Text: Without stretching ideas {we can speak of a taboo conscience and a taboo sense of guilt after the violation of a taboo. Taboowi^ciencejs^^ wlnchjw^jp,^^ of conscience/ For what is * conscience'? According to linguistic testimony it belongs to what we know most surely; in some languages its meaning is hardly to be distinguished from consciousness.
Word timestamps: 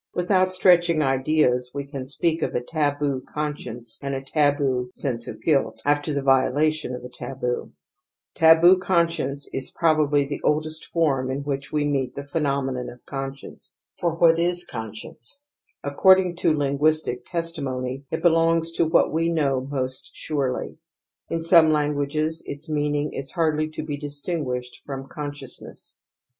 Without 0.15 0.51
stretching 0.51 1.03
ideas 1.03 1.69
{we 1.75 1.85
can 1.85 2.07
speak 2.07 2.41
of 2.41 2.55
a 2.55 2.59
taboo 2.63 3.21
conscience 3.31 3.99
and 4.01 4.15
a 4.15 4.21
taboo 4.23 4.87
sense 4.89 5.27
of 5.27 5.39
guilt 5.43 5.79
after 5.85 6.11
the 6.11 6.23
violation 6.23 6.95
of 6.95 7.03
a 7.03 7.07
taboo. 7.09 7.71
Taboowi^ciencejs^^ 8.35 8.59
wlnchjw^jp,^^ 8.59 8.75
of 12.91 13.05
conscience/ 13.05 13.75
For 13.99 14.15
what 14.15 14.39
is 14.39 14.63
* 14.65 14.65
conscience'? 14.73 15.43
According 15.83 16.35
to 16.37 16.57
linguistic 16.57 17.23
testimony 17.27 18.05
it 18.09 18.23
belongs 18.23 18.71
to 18.77 18.87
what 18.87 19.13
we 19.13 19.29
know 19.29 19.61
most 19.63 20.15
surely; 20.15 20.79
in 21.29 21.41
some 21.41 21.69
languages 21.71 22.41
its 22.47 22.67
meaning 22.67 23.13
is 23.13 23.33
hardly 23.33 23.69
to 23.69 23.83
be 23.83 23.97
distinguished 23.97 24.81
from 24.83 25.07
consciousness. 25.07 25.97